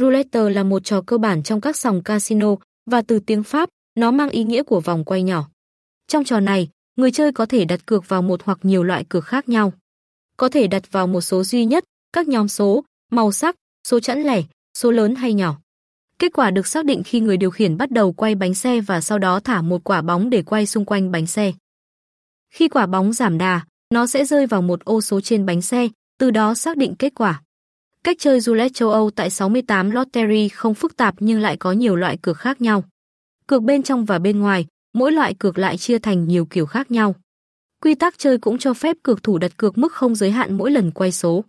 [0.00, 2.56] Roulette là một trò cơ bản trong các sòng casino
[2.90, 5.48] và từ tiếng Pháp, nó mang ý nghĩa của vòng quay nhỏ.
[6.08, 9.24] Trong trò này, người chơi có thể đặt cược vào một hoặc nhiều loại cược
[9.24, 9.72] khác nhau.
[10.36, 13.56] Có thể đặt vào một số duy nhất, các nhóm số, màu sắc,
[13.88, 14.42] số chẵn lẻ,
[14.78, 15.58] số lớn hay nhỏ.
[16.18, 19.00] Kết quả được xác định khi người điều khiển bắt đầu quay bánh xe và
[19.00, 21.52] sau đó thả một quả bóng để quay xung quanh bánh xe.
[22.50, 23.60] Khi quả bóng giảm đà,
[23.94, 25.88] nó sẽ rơi vào một ô số trên bánh xe,
[26.18, 27.42] từ đó xác định kết quả.
[28.08, 31.96] Cách chơi roulette châu Âu tại 68 Lottery không phức tạp nhưng lại có nhiều
[31.96, 32.84] loại cược khác nhau.
[33.46, 36.90] Cược bên trong và bên ngoài, mỗi loại cược lại chia thành nhiều kiểu khác
[36.90, 37.14] nhau.
[37.82, 40.70] Quy tắc chơi cũng cho phép cược thủ đặt cược mức không giới hạn mỗi
[40.70, 41.44] lần quay số.